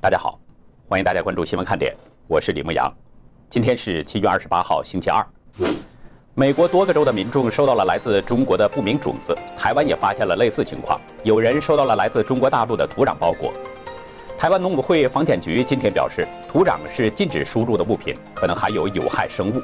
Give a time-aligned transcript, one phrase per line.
[0.00, 0.38] 大家好，
[0.88, 1.92] 欢迎大家关注新闻看点，
[2.28, 2.88] 我是李牧阳。
[3.50, 5.26] 今天是七月二十八号，星期二。
[6.34, 13.52] 美国多个州的民众收到了来自中国的不明种子，台湾也发现了类似情况，有人收到了来自中国大陆的土壤包裹。
[14.38, 19.60] 台湾农委会防检局今天表示，土壤是禁止输入的物品，可能含有有害生物。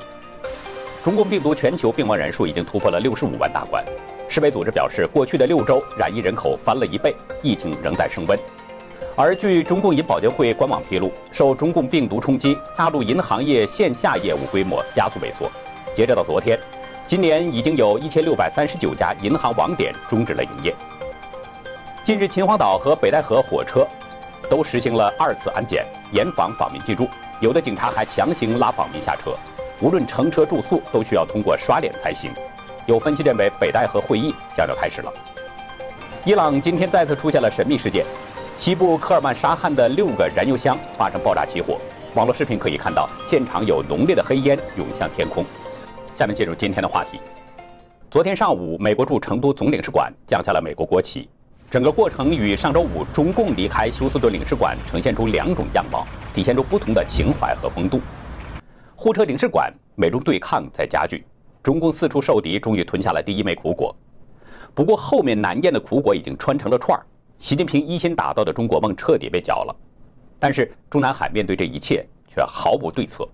[1.05, 3.85] 中共病毒全球病亡人数已经突破了六十五万大关。
[4.29, 8.37] 世卫组织表示，过去的六周染疫人口翻了一倍，疫情仍在升温。
[9.17, 15.49] 而据中共银保监会官网披露，受中共病毒冲击，大陆银行业线下业务规模加速萎缩。
[15.95, 16.59] 截止到昨天，
[17.07, 20.75] 今年已经有一千六百三十九家银行网点终止了营业。
[22.03, 23.87] 近日，秦皇岛和北戴河火车
[24.51, 27.09] 都实行了二次安检，严防访民进入。
[27.39, 29.37] 有的警察还强行拉访民下车，
[29.81, 32.33] 无论乘车住宿都需要通过刷脸才行。
[32.87, 35.13] 有分析认为，北戴河会议将要开始了。
[36.25, 38.05] 伊朗今天再次出现了神秘事件。
[38.65, 41.77] 西部科尔曼沙汉的六个燃油箱发生爆炸起火，
[42.15, 45.45] 网络视频可以看到现场有浓烈的黑烟涌向天空。
[46.15, 47.21] 下面进入今天的话题。
[48.11, 51.29] 昨天上午，美国驻成都总领事馆降下了美国国旗，
[51.71, 58.01] 整个过程与上周五中共离开休斯顿领事馆呈现出两种样貌，体现出不同的情怀和风度。
[58.97, 61.23] 护车领事馆，美中对抗在加剧，
[61.63, 63.95] 中共四处受敌，终于吞下了第一枚苦果。
[64.73, 67.05] 不过后面难咽的苦果已经穿成了串儿。
[67.45, 69.77] 习近平一心打造的中国梦彻底被搅了，
[70.41, 73.29] 但是中南海面对这一切却毫无对策。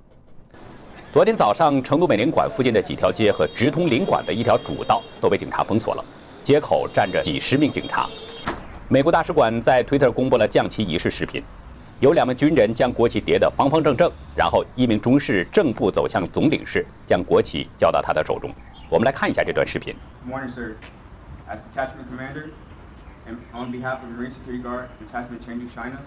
[1.13, 6.05] 昨天早上，成都美领馆附近的几条街和直通领馆的一条主道都被警察封锁了，
[6.43, 8.09] 街口站着几十名警察。
[8.89, 11.41] 美国大使馆在推特公布了降旗仪式视频，
[12.01, 18.51] 有两名军人将国旗叠得方方正正，然后一名中士正步走向总领事，将国旗交到他的手中。
[18.89, 19.95] 我们来看一下这段视频。
[23.31, 26.05] And on behalf of Marine Security Guard Detachment Chengdu, China,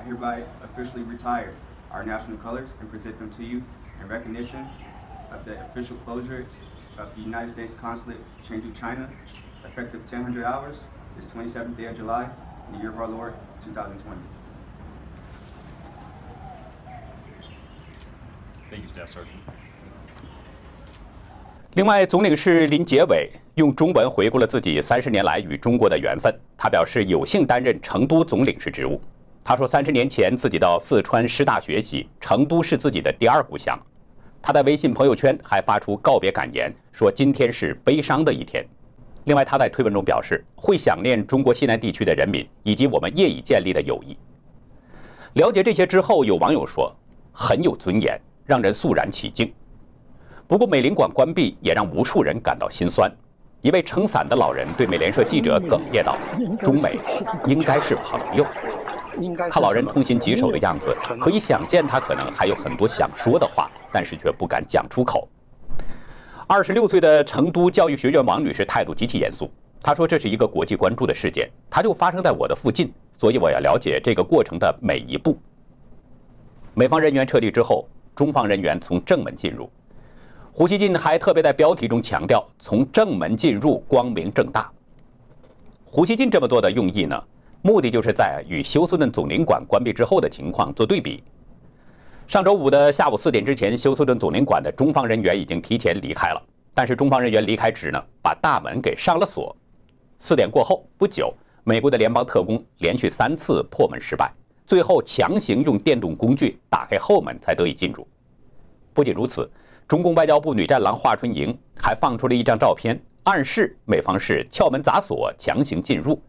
[0.00, 1.52] I hereby officially retire
[1.92, 3.62] our national colors and present them to you
[4.00, 4.66] in recognition
[5.30, 6.44] of the official closure
[6.98, 9.08] of the United States Consulate Chengdu, China,
[9.64, 10.80] effective 1000 hours,
[11.16, 12.28] this 27th day of July,
[12.66, 14.20] in the year of our Lord, 2020.
[18.70, 19.65] Thank you, Staff Sergeant.
[21.76, 26.34] 另外，总领事林杰伟用中文回顾了自己三十年来与中国的缘分。
[26.56, 28.98] 他表示有幸担任成都总领事职务。
[29.44, 33.78] 他说，三十年前自己到四川师大学习，成都是自己的第二故乡。
[34.40, 38.64] 他在微信朋友圈还发出告别感言，说今天是悲伤的一天。
[39.24, 44.16] 另外，他在推文中表示会想念中国西南地区的人民以及我们业已建立的友谊。
[45.34, 46.90] 了解这些之后，有网友说
[47.32, 49.52] 很有尊严，让人肃然起敬。
[50.48, 53.10] 不过，美领馆关闭也让无数人感到心酸。
[53.62, 56.16] 一位撑伞的老人对美联社记者哽咽道
[56.62, 57.00] ：“中美
[57.46, 58.46] 应该是朋友。”
[59.50, 65.28] 看老人痛心疾首的样子，可以想见他可能还有很多想说的话，但是却不敢讲出口。
[66.46, 75.36] 二十六岁的成都教育学院王女士态度极其严肃，她说：“这是一个国际关注的事件，它就发生在我的附近，所以我要了解这个过程的每一步。”
[76.74, 79.68] 美方人员撤离之后，中方人员从正门进入。
[80.58, 84.72] 胡锡进还特别在标题中强调：“从正门进入，光明正大。”
[85.84, 87.22] 胡锡进这么做的用意呢？
[87.60, 91.22] 目的就是在与休斯顿总领馆关闭之后的情况做对比。
[92.26, 99.54] 上周五的下午四点之前，休斯顿总领馆的中方人员已经提前离开了，但是中方人员离开时呢，把大门给上了锁。
[100.20, 101.34] 四点过后不久，
[101.64, 104.32] 美国的联邦特工连续三次破门失败，
[104.66, 108.08] 最后强行用电动工具打开后门才得以进入。
[108.94, 109.46] 不仅如此。
[109.88, 116.20] 中共外交部女战狼华春莹还放出了一张照片，暗示美方是撬门砸锁强行进入。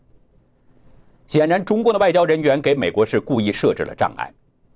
[1.25, 4.31] 显然，中共的外交人员给美国是故意设置了障碍，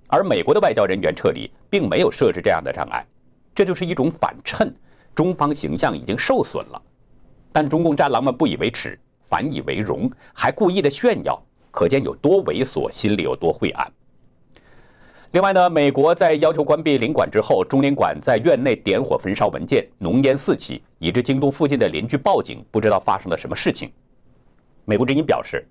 [0.08, 3.06] 而美国的外交人员撤离并没有设置这样的障碍，
[3.54, 4.74] 这就是一种反衬，
[5.14, 6.82] 中方形象已经受损了。
[7.52, 11.40] 但中共战狼们不以为耻，反以为荣，还故意的炫耀，
[11.70, 13.92] 可见有多猥琐，心里有多晦暗。
[15.32, 23.90] 另外呢，美国在要求关闭领馆之后，中领馆在院内点火焚烧文件，浓烟四起，以致京东附近的邻居报警，不知道发生了什么事情。
[24.84, 25.66] 美国之音表示，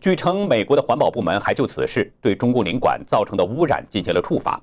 [0.00, 4.60] 据称，美国的环保部门还就此事对中共领馆造成的污染进行了处罚。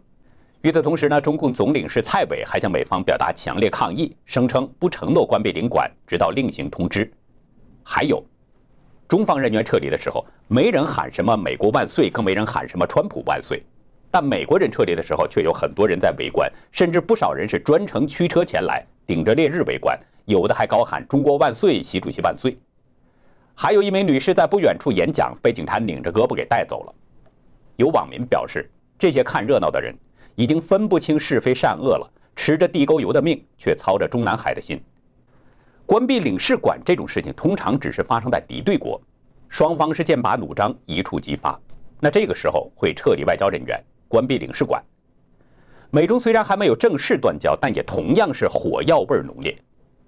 [0.64, 7.10] 与此同时呢，中共总领事蔡伟还向美方表达强烈抗议，声称不承诺关闭领馆，直到另行通知。
[7.84, 8.22] 还有，
[9.08, 13.64] 中方人员撤离的时候，没人喊什么“美国万岁”，更没人喊什么“川普万岁”。
[14.12, 22.58] 但美国人撤离的时候，却有很多人在围观，甚至不少人是专程驱车前来，顶着烈日围观，有的还高喊“中国万岁，习主席万岁”。
[23.56, 26.94] 还有一名女士在不远处演讲，被警察拧着胳膊给带走了。
[27.78, 28.70] 有网民表示，
[29.00, 29.96] 这些看热闹的人
[30.36, 34.82] 已经分不清是非善恶了，吃着地沟油的命，却操着中南海的心。
[35.86, 39.02] 关闭领事馆这种事情，通常只是发生在敌对国，
[39.48, 41.58] 双方是剑拔弩张，一触即发。
[42.00, 43.80] 那这个时候会撤离外交人员，
[44.12, 44.84] 关闭领事馆。
[45.90, 49.58] 美中虽然还没有正式断交，但也同样是火药味浓烈。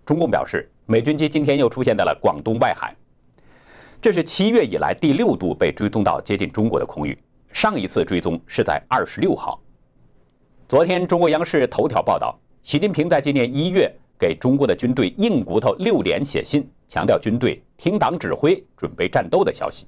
[0.06, 2.94] 中共表示，美军机今天又出现在了广东外海，
[4.02, 7.18] 这是七月以来第六度被追踪到接近中国的空域。
[7.54, 9.62] 上一次追踪是在二十六号。
[10.68, 13.90] 昨天，中国央视头条报道，习近平在今年一月
[14.20, 19.88] 给中国的军队硬骨头六连写信，强调军队听党指挥，准备战斗的消息。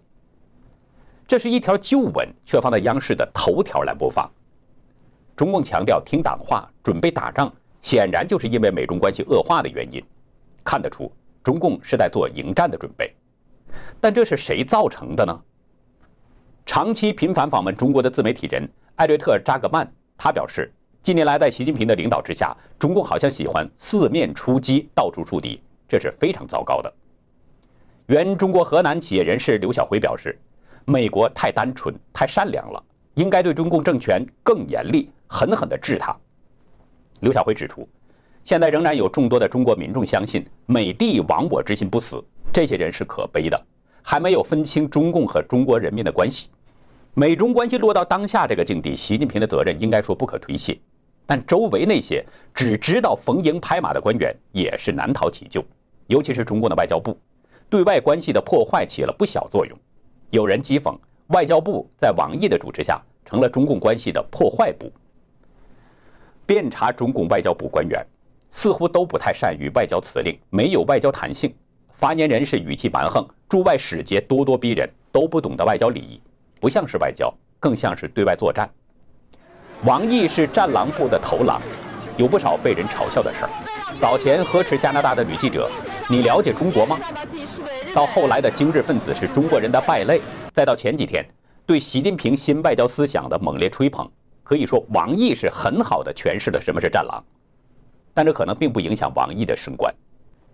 [1.27, 4.29] 这是一条旧闻，却放在央视的头条来播放。
[5.35, 7.51] 中共强调听党话，准备打仗，
[7.81, 10.03] 显然就是因为美中关系恶化的原因。
[10.63, 11.11] 看得出，
[11.43, 13.13] 中共是在做迎战的准备。
[13.99, 15.41] 但这是谁造成的呢？
[16.65, 26.93] 长期频繁访问中国的自媒体人艾略特·扎格曼，他表示，近年来在习近平的领导之下，中共好像喜欢四面出击，到处树敌，这是非常糟糕的。
[28.07, 30.39] 原中国河南企业人士刘晓辉表示，
[30.85, 32.83] 美国太单纯、太善良了，
[33.15, 36.15] 应该对中共政权更严厉、狠狠地治他。
[37.21, 37.87] 刘晓辉指出，
[38.43, 42.23] 现在仍然有众多的中国民众相信美帝亡我之心不死，
[42.53, 43.59] 这些人是可悲的，
[44.03, 46.49] 还没有分清中共和中国人民的关系。
[47.15, 50.77] 美中关系落到当下这个境地，习近平的责任应该说不可推卸，
[51.25, 52.23] 但周围那些
[52.53, 55.65] 只知道逢迎拍马的官员也是难逃其咎，
[56.05, 57.17] 尤其是中共的外交部，
[57.69, 59.75] 对外关系的破坏起了不小作用。
[60.29, 64.91] 有人讥讽外交部在王毅的主持下成了中共关系的破坏部。
[66.45, 68.05] 遍查中共外交部官员，
[68.51, 71.53] 似乎都不太善于外交辞令，没有外交弹性，
[71.91, 76.21] 发言人是语气蛮横，驻外使节咄咄逼人，都不懂得外交礼仪。
[76.59, 78.69] 不像是外交，更像是对外作战。
[79.83, 81.61] 王毅是战狼部的头狼，
[82.17, 83.49] 有不少被人嘲笑的事儿。
[83.99, 85.69] 早前呵斥加拿大的女记者
[86.09, 86.99] ：“你了解中国吗？”
[87.93, 90.21] 到后来的精日分子是中国人的败类，
[90.53, 91.25] 再到前几天
[91.65, 94.09] 对习近平新外交思想的猛烈吹捧，
[94.43, 97.23] 可以说王毅是很好的诠释了什么是战狼。
[98.13, 99.93] 但这可能并不影响王毅的升官。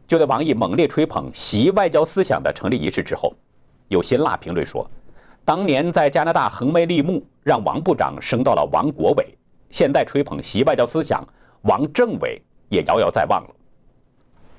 [0.07, 3.33] 就在王毅猛烈吹捧习外交思想的成立仪式之后，
[3.88, 4.89] 有辛辣评论说。
[5.44, 9.25] 当年在加拿大横眉立目，让王部长升到了王国伟，
[9.71, 11.27] 现在吹捧习外交思想，
[11.63, 12.39] 王政委
[12.69, 13.50] 也遥遥在望了。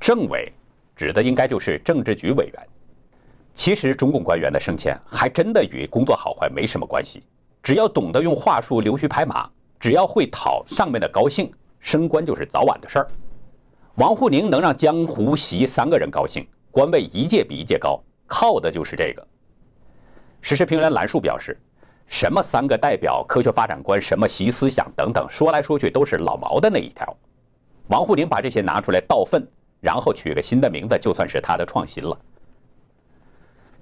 [0.00, 0.52] 政委
[0.94, 2.68] 指的应该就是政治局委员。
[3.54, 7.22] 其实中共官员的升迁还真的与工作好坏没什么关系，
[7.62, 9.48] 只要懂得用话术溜须拍马，
[9.78, 13.08] 只要会讨上面的高兴，升官就是早晚的事儿。
[13.96, 19.26] 王沪宁能让江湖习三个人高兴，官位一届比一届高，靠的就是这个。
[20.40, 21.56] 时事评论员兰树表示
[22.08, 27.14] ：“什么三个代表、科学发展观、什么习思想等等，说来说去都是老毛的那一条。
[27.88, 29.46] 王沪宁把这些拿出来倒粪，
[29.82, 32.18] 然后取个新的名字，就算是他的创新了。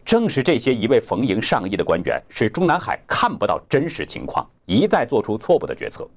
[0.05, 6.09] 正是这些一味逢迎上意的官员，使中南海看不到真实情况，一再做出错误的决策。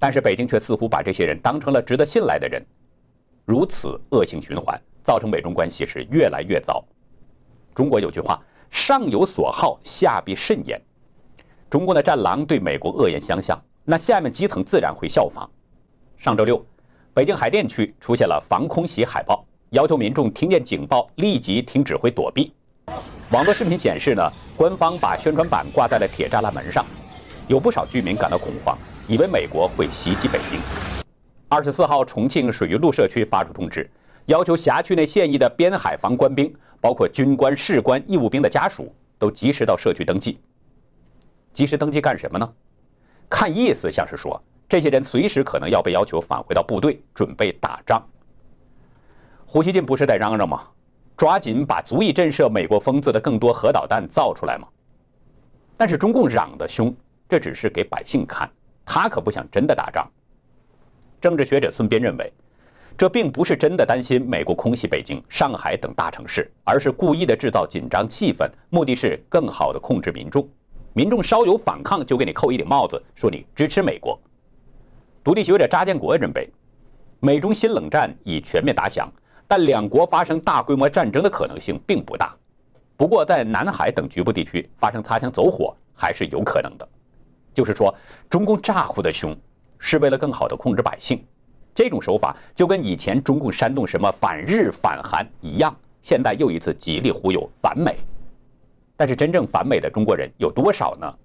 [0.00, 2.60] 但是北京却似乎把这些人当成了值得信赖的人，
[3.44, 6.84] 如此恶性循环，造成美中关系是越来越糟。
[7.72, 10.78] 中国有句话。”上有所好，下必甚焉。
[11.70, 15.48] 中国的战狼对美国恶言相向，那下面基层自然会效仿。
[16.18, 16.62] 上周六，
[17.14, 22.52] 北京海淀区出现了防空袭海报，要求民众听见警报立即听指挥躲避。
[23.30, 24.22] 网络视频显示呢，
[24.56, 26.84] 官方把宣传板挂在了铁栅栏门上，
[27.48, 30.60] 有不少居民感到恐慌，以为美国会袭击北京。
[31.48, 33.90] 二十四号，重庆水域路社区发出通知，
[34.26, 36.54] 要求辖区内现役的边海防官兵。
[36.80, 40.38] 包括军官、士官、义务兵的家属都及时到社区登记。
[41.52, 42.48] 及时登记干什么呢？
[43.28, 48.06] 看意思像是说，这些人随时可能要被要求返回到部队，准备打仗。
[49.46, 50.62] 胡锡进不是在嚷嚷吗？
[51.16, 54.68] 抓紧把足以震慑美国疯子的更多核导弹造出来吗？
[55.76, 56.94] 但是中共嚷得凶，
[57.28, 58.48] 这只是给百姓看，
[58.84, 60.06] 他可不想真的打仗。
[61.20, 62.32] 政治学者孙边认为。
[62.96, 70.44] 这并不是真的担心美国空袭北京、上海等大城市，而是故意的制造紧张气氛，目的是更好的控制民众。
[70.94, 74.20] 民众稍有反抗，就给你扣一顶帽子，说你支持美国。
[75.28, 76.48] 独立学者查建国认为，
[77.20, 79.12] 美中新冷战已全面打响，
[79.46, 82.34] 但两国发生大规模战争的可能性并不大。
[82.96, 86.88] 不过，在南海等局部地区发生擦枪走火还是有可能的。
[87.52, 87.94] 就是说，
[88.30, 89.36] 中共咋呼的凶，
[89.78, 91.22] 是为了更好的控制百姓。
[91.74, 97.98] 这种手法就跟以前中共煽动什么反日反韩一样，现在又一次极力忽悠反美。
[98.96, 101.18] 但是真正反美的中国人有多少呢？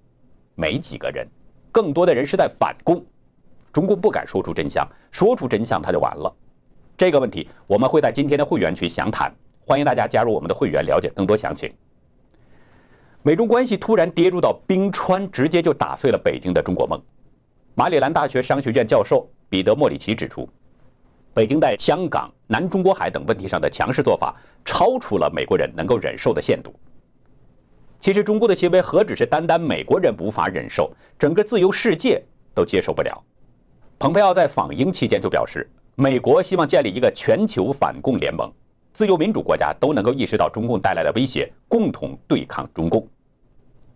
[0.56, 1.26] 没几个人，
[1.72, 3.02] 更多的人是在反共。
[3.74, 6.32] 中共不敢说出真相，说出真相他就完了。
[6.96, 9.34] 这个问题我们会在今天的会员区详谈，
[9.66, 11.68] 欢迎大家加入我们的会员，了解更多详情。
[13.24, 17.02] 美中关系突然跌入到冰川，直接就打碎了北京的中国梦。
[17.74, 20.48] 马里兰大学商学院教授彼得·莫里奇指出，
[21.32, 26.72] 北京在香港、南中国海等问题上的强势做法，超出了美国人能够忍受的限度。
[27.98, 32.22] 其实，中国的行为何止是单单美国人无法忍受，整个自由世界
[32.54, 33.20] 都接受不了。
[34.04, 38.52] 蓬佩奥在访英期间就表示，美国希望建立一个全球反共联盟，
[38.92, 43.08] 自由民主国家都能够意识到中共带来的威胁，共同对抗中共。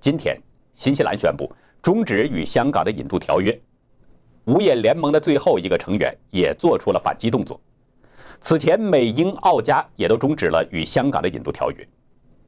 [0.00, 0.34] 今天，
[0.72, 3.60] 新西兰宣布终止与香港的引渡条约，
[4.46, 7.60] 五眼联盟的最后一个成员也做出了反击动作。
[8.40, 11.86] 此前，美英澳加也都终止了与香港的引渡条约，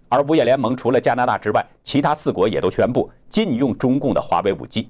[0.09, 4.89] 而五眼联盟除了加拿大之外，其他四国也都宣布禁用中共的华为五 G。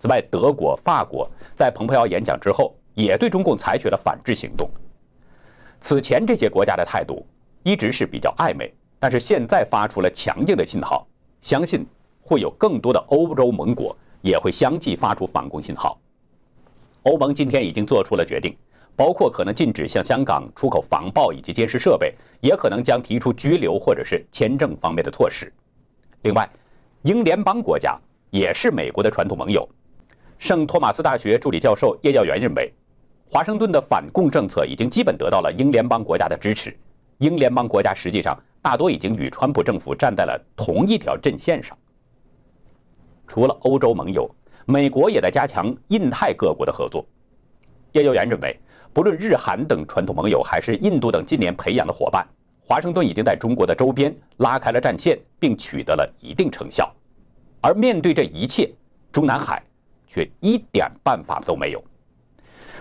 [0.00, 4.68] 此外，德国、法国在蓬佩奥演讲之后，也对中共采取了反制行动。
[5.78, 7.26] 此前这些国家的态度
[7.62, 11.06] 一直是比较暧昧，但是现在发出了强硬的信号，
[11.42, 11.86] 相信
[12.22, 16.00] 会有更多的欧洲盟国也会相继发出反攻信号。
[17.02, 18.56] 欧盟今天已经做出了决定，
[18.96, 25.52] 包括可能禁止向香港出口防爆以及监视设备，也可能将提出拘留或者是签证方面的措施。
[26.22, 26.48] 另外，
[27.02, 27.98] 英联邦国家
[28.30, 29.68] 也是美国的传统盟友。
[30.40, 32.72] 圣托马斯大学助理教授叶耀元认为，
[33.30, 36.74] 华盛顿的反共政策已经基本得到了英联邦国家的支持。
[37.18, 41.76] 英联邦国家实际上大多已经与川普政府站在了同一条阵线上。
[43.28, 47.04] 除了欧洲盟友，美国也在加强印太各国的合作。
[47.92, 48.58] 叶耀元认为，
[48.94, 52.26] 不论日韩等传统盟友，还是印度等近年培养的伙伴，
[52.62, 56.90] 华盛顿已经在中国的周边拉开了战线，并取得了一定成效。
[57.60, 58.72] 而面对这一切，
[59.12, 59.62] 中南海。
[60.12, 61.82] 却一点办法都没有，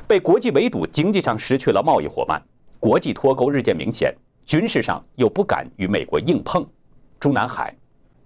[0.08, 2.42] 被国际围堵，经济上失去了贸易伙伴，
[2.80, 4.12] 国际脱钩日渐明显，
[4.48, 6.68] 军事上又不敢与美国硬碰，
[7.20, 7.76] 中南海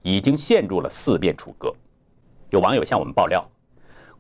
[0.04, 1.70] 已经陷入了四面楚歌。
[2.50, 3.46] 有网友向我们爆料，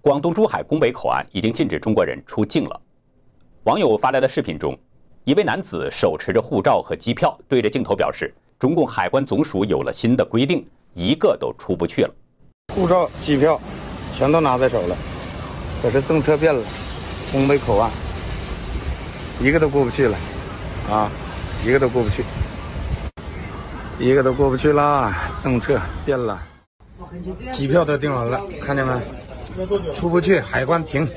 [0.01, 2.81] 广东珠海拱北口岸已经禁止中国人出境了。
[3.63, 4.77] 网友发来的视频中，
[5.23, 12.13] 一位男子手持着护照和机票，对着镜头表示，中共海关总署有了新的规定，一个都出不去了。
[12.75, 13.57] 护照、机票。
[14.17, 14.95] 全都拿在手了，
[15.81, 16.61] 可是政策变了，
[17.31, 17.91] 东北口岸
[19.41, 20.17] 一个都过不去了，
[20.89, 21.09] 啊，
[21.65, 22.23] 一个都过不去，
[23.99, 26.41] 一个都过不去啦，政策变了，
[27.51, 28.93] 机票都订完了，看见没？
[29.93, 31.07] 出不去，海关停，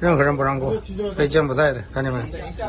[0.00, 0.74] 任何人不让过，
[1.14, 2.18] 非柬埔寨的，看见没？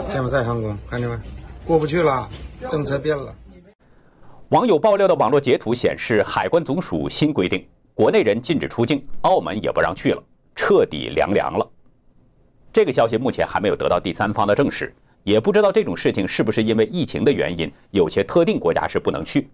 [0.10, 1.18] 柬埔寨航空，看见没？
[1.66, 2.28] 过不去了，
[2.70, 3.34] 政策变了。
[4.50, 7.66] 网友爆料的网络截图显示，海关总署新规定。
[7.98, 10.24] 国内人禁止出境，澳门也不让去了，
[10.56, 11.68] 彻底凉凉了。
[12.72, 19.50] 这个消息目前还没有得到第三方的证实，也不知道这种事情是不是因为疫情的原因，有些特定国家是不能去。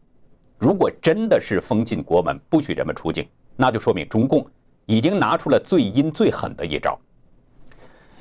[0.58, 4.46] 如果真的是封禁国门，不许人们出境，那就说明中共
[4.88, 7.00] 已经拿出了最阴最狠的一招。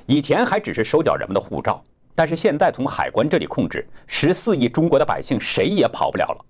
[0.07, 1.83] 以前还只是收缴人们的护照，
[2.15, 6.45] 但是现在从海关这里控制十四亿中国的百姓，谁也跑不了了。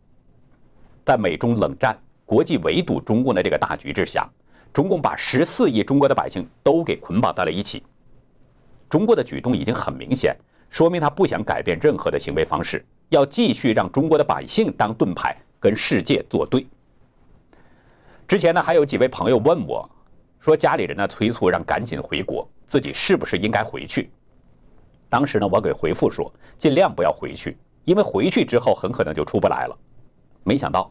[1.06, 1.98] 在美中冷战。
[2.32, 4.26] 国际围堵中共的这个大局之下，
[4.72, 7.82] 中共把十四亿中国的百姓都给捆绑在了一起。
[8.88, 10.34] 中国的举动已经很明显，
[10.70, 16.66] 说明他不想改变任何的行为方式，要继续让中国的百姓当盾牌，跟世界作对。
[18.26, 19.86] 之前呢，还有几位朋友问我，
[20.40, 24.10] 说家里人呢催促让赶紧回国，自己是不是应该回去？
[25.10, 29.76] 当时呢，我给回复说，尽量不要回去，因为回去之后很可能就出不来了。
[30.44, 30.90] 没想到。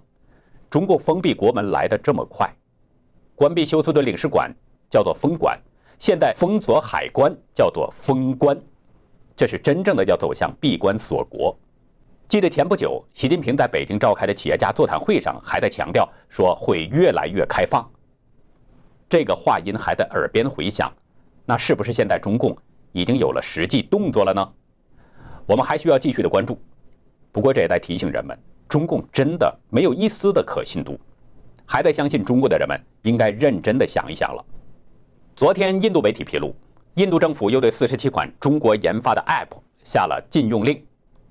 [0.72, 2.50] 中国封闭国门来得这么快，
[3.36, 4.50] 关闭休斯顿领事馆
[4.90, 5.60] 叫做封馆，
[6.00, 8.58] 现在封锁海关叫做封关，
[9.36, 11.54] 这是真正的要走向闭关锁国。
[12.30, 17.86] 记得前不久，习近平在北京召开的企业家座谈会上，还在强调说会越来越开放。
[19.10, 20.90] 这个话音还在耳边回响，
[21.46, 22.58] 那是不是现在中共
[22.94, 24.54] 已经有了实际动作了呢？
[25.46, 26.58] 我们还需要继续的关注。
[27.30, 28.40] 不过这也在提醒人们。
[28.72, 30.98] 中共真的没有一丝的可信度，
[31.66, 34.42] 还在相信中国的人们应该认真的想一想了。
[35.36, 36.56] 昨天，印度媒体披露，
[36.94, 40.82] 印度政府又对四十七款中国研发的 App 下了禁用令，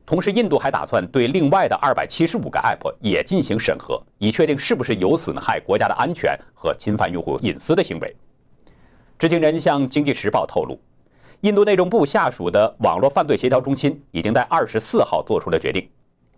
[0.05, 8.15] 同时，印度还打算对另外的二百七十五个 App 也进行审核，以确定是不是有损害国家的安全和侵犯用户隐私的行为。
[9.19, 10.79] 知情人向《经济时报》透露，
[11.41, 15.89] 印度内政部下属的网络犯罪协调中心已经在二十四号做出了决定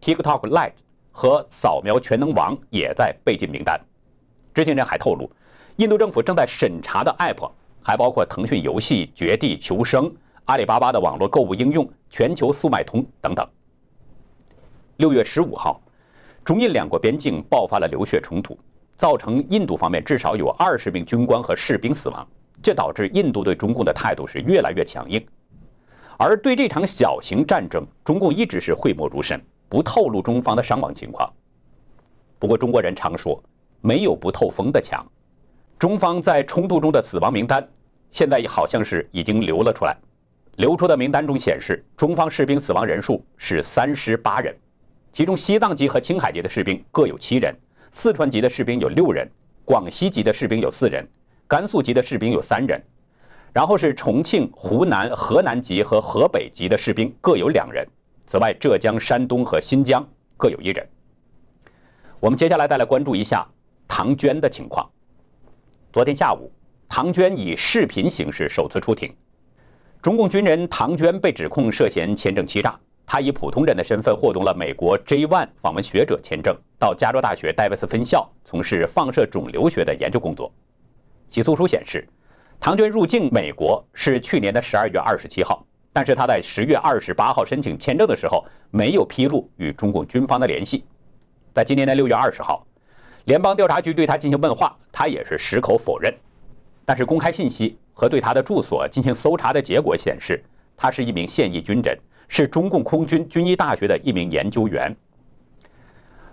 [0.00, 0.75] ，TikTok Lite。
[1.12, 3.78] 和扫描全能王也在被禁名单。
[4.52, 5.31] 知情人还透露，
[5.76, 7.50] 印度政府正在审查的 App
[7.83, 10.12] 还包括腾讯游戏、绝地求生、
[10.47, 13.47] 阿里巴巴的网络购物应用、全球速卖通等等。
[14.97, 15.81] 六月十五号，
[16.45, 18.59] 中印两国边境爆发了流血冲突，
[18.97, 22.26] 造成印度方面至少有二十名军官和士兵死亡，
[22.62, 25.25] 这导致印度对中共的态度是越来越强硬。
[26.19, 29.42] 而对这场小型战争，中共一直是讳莫如深，
[29.73, 31.33] 不透露中方的伤亡情况。
[32.38, 33.43] 不过中国人常说，
[33.81, 35.02] 没有不透风的墙。
[35.79, 37.67] 中方在冲突中的死亡名单，
[38.11, 39.97] 现在好像是已经流了出来。
[40.57, 44.55] 流出的名单中显示，中方士兵死亡人数是三十八人，
[45.11, 47.57] 其中西藏籍和青海籍的士兵各有七人，
[47.93, 49.26] 四川籍的士兵有六人，
[49.64, 51.09] 广西籍的士兵有四人，
[51.49, 52.79] 甘肃籍的士兵有三人，
[53.55, 57.88] 然后是重庆、湖南、河南籍和河北籍的士兵各有两人。
[58.32, 60.02] 此外，浙江、山东和新疆
[60.38, 60.88] 各有一人。
[62.18, 63.46] 我们接下来再来关注一下
[63.86, 64.90] 唐娟的情况。
[65.92, 66.50] 昨天下午，
[66.88, 69.14] 唐娟以视频形式首次出庭。
[70.00, 72.74] 中共军人唐娟被指控涉嫌签证欺诈。
[73.04, 80.50] 她以普通人的身份获得了美国 J1 访问学者签证，到加州大学戴维斯分校从事放射肿瘤学的研究工作。
[81.28, 82.08] 起诉书显示，
[82.58, 85.62] 唐娟入境美国是去年的十二月二十七号，
[85.92, 90.84] 但是他在十月二十八号申请签证的时候没有披露与中共军方的联系。
[91.54, 92.66] 在今年的六月二十号。
[93.26, 96.12] 联邦调查局对他进行问话，他也是矢口否认。
[96.84, 100.42] 但是公开信息和对他的住所进行搜查的结果显示，
[100.76, 101.96] 他是一名现役军人，
[102.26, 104.92] 是中共空军军医大学的一名研究员。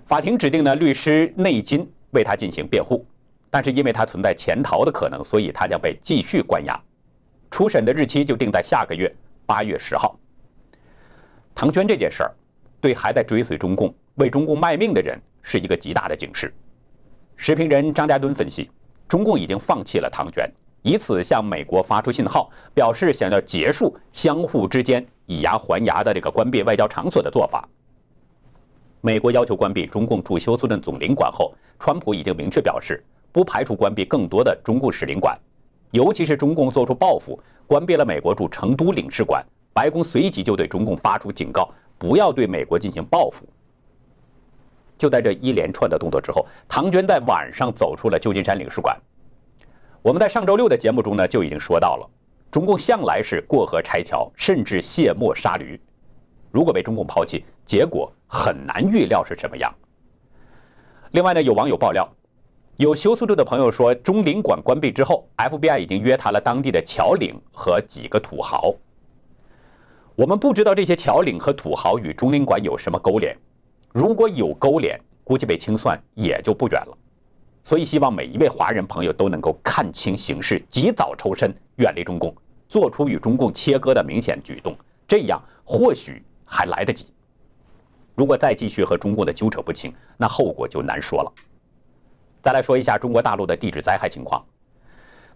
[0.06, 3.06] 法庭指定了律师内金为他进行辩护，
[3.52, 6.82] 但是因为他存在潜逃的可能，所以他将被继续关押。
[7.52, 9.16] 初审的日期就定在下个月
[9.50, 10.16] 八月十号。
[11.56, 12.32] 唐娟这件事儿，
[12.80, 16.54] 对还在追随中共、为中共卖命的人是一个极大的警示。
[17.36, 18.70] 时评人张家墩分析，
[19.08, 20.48] 中共已经放弃了唐娟，
[20.84, 27.68] 以此向美国发出信号，表示想要结束相互之间以牙还牙的这个关闭外交场所的做法。
[29.02, 35.36] 美国要求关闭中共驻休斯顿总领馆后，川普已经明确表示，不排除关闭更多的中共使领馆，
[35.92, 43.46] 尤其是中共做出报复，关闭了美国驻成都领事馆，白宫随即就对中共发出警告，不要对美国进行报复。
[44.98, 48.96] 就在这一连串的动作之后，唐娟在晚上走出了旧金山领事馆。
[50.02, 52.10] 我们在上周六的节目中呢就已经说到了，
[52.52, 55.80] 中共向来是过河拆桥，甚至卸磨杀驴。
[56.52, 59.74] 如果被中共抛弃，结果很难预料是什么样。
[61.12, 62.08] 另外呢，有网友爆料，
[62.80, 68.74] 有休斯顿的朋友说，中领馆关闭之后，FBI 已经约谈了当地的侨领和几个土豪。
[70.16, 73.38] 我们不知道这些侨领和土豪与中领馆有什么勾连。
[73.92, 76.98] 如果有勾连，估计被清算也就不远了。
[77.66, 82.34] 所以，希望每一位华人朋友都能够看清形势，及早抽身，远离中共，
[82.70, 84.74] 做出与中共切割的明显举动，
[85.06, 87.08] 这样或许还来得及。
[88.16, 91.32] 如果再继续和中共的纠扯不清，那后果就难说了。
[92.42, 94.44] 再来说一下中国大陆的地质灾害情况。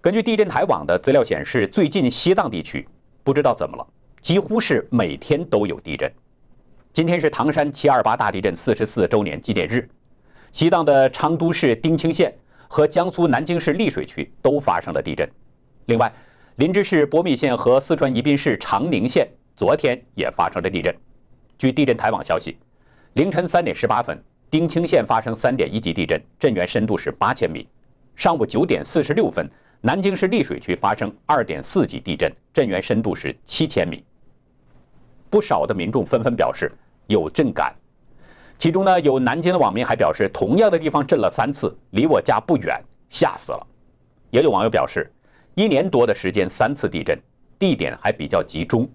[0.02, 2.88] 根据地震台网的资料显示，最近西藏地区
[3.24, 3.88] 不知道怎么了，
[4.22, 6.12] 几乎是每天都有地震。
[6.92, 9.90] 今天是唐山七二八大地震四十四周年纪念日，
[10.52, 12.34] 西藏的昌都市丁青县
[12.68, 15.28] 和江苏南京市溧水区都发生了地震。
[15.86, 16.14] 另外，
[16.58, 20.96] 林芝市波密县和四川宜宾市长宁县昨天也发生了地震。
[21.58, 22.58] 据地震台网消息，
[23.14, 24.22] 凌晨三点十八分，
[24.54, 27.68] 丁青县发生三点一级地震，震源深度是八千米。
[28.16, 29.50] 上午九点四十六分，
[29.82, 34.06] 南京市溧水区发生二点四级地震，震源深度是七千米。
[35.28, 36.72] 不少的民众纷纷表示。
[37.08, 37.74] 有震感，
[38.60, 43.68] 其中呢有南京的网民还表示，同样的地方震了三次，离我家不远，吓死了。
[44.30, 45.12] 也有网友表示，
[45.56, 47.20] 一年多的时间三次地震，
[47.58, 48.88] 地点还比较集中。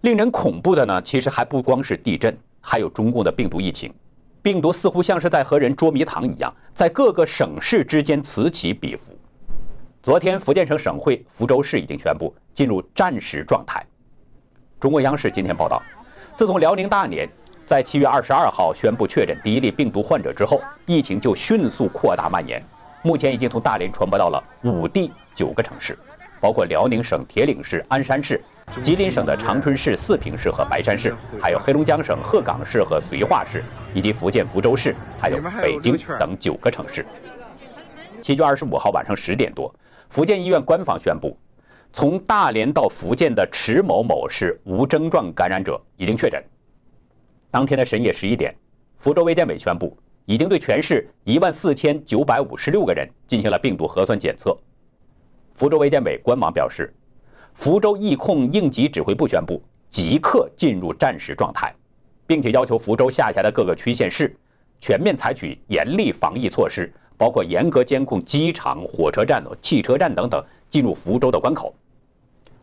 [0.00, 3.92] 令人恐怖的呢，其实还不光是地震，还有中共的病毒疫情。
[4.42, 9.12] 病毒似乎像是在和人捉迷藏一样，在各个省市之间此起彼伏。
[10.02, 13.84] 昨天，福建省省会福州市已经宣布进入战时状态。
[14.78, 15.82] 中国央视今天报道。
[16.34, 17.28] 自从辽宁大连
[17.66, 22.64] 在七月二十二号宣布确诊第一例病毒患者之后，疫情就迅速扩大蔓延。
[23.02, 25.98] 目前已经从大连传播到了五地九个城市，
[26.40, 28.40] 包括辽宁省铁岭市、鞍山市、
[28.82, 37.04] 吉林省的长春市、四平市和白山市，还有黑龙江省鹤岗市和绥化市，以及福建福州市，还有北京等九个城市。
[38.22, 39.74] 七月二十五号晚上十点多，
[40.08, 41.36] 福建医院官方宣布。
[41.92, 46.42] 从大连到福建的迟某某是无症状感染者，已经确诊。
[47.50, 48.54] 当天的深夜十一点，
[48.96, 54.56] 福州卫健委宣布已经对全市一万四千九百五十六个人进行了病毒核酸检测。
[55.60, 56.90] 福州卫健委官网表示，
[57.52, 61.70] 福州疫控应急指挥部宣布即刻进入战时状态，
[62.26, 64.34] 并且要求福州下辖的各个区县市
[64.80, 71.74] 全面采取严厉防疫措施，包括严格监控机场、火车站、汽车站等等进入福州的关口。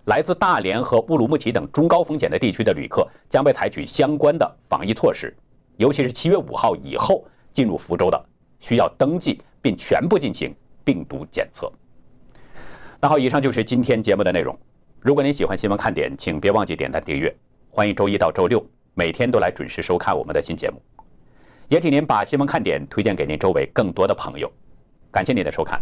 [0.05, 5.31] 来自大连和乌鲁木齐等中高风险的地区的旅客将被采取相关的防疫措施，
[5.75, 8.19] 尤其是七月五号以后进入福州的，
[8.59, 10.51] 需要登记并全部进行
[10.83, 11.71] 病毒检测。
[12.99, 14.57] 那好，以上就是今天节目的内容。
[15.01, 17.33] 如果您喜欢新闻看点，请别忘记点赞订阅。
[17.69, 20.81] 欢迎周一到周六每天都来准时收看我们的新节目，
[21.69, 24.51] 也请您把新闻看点推荐给您周围更多的朋友。
[25.11, 25.79] 感谢您的收看，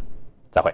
[0.51, 0.73] 再会。